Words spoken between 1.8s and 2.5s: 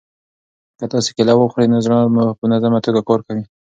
زړه مو په